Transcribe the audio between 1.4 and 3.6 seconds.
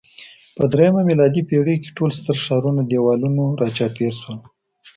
پېړۍ کې ټول ستر ښارونه دېوالونو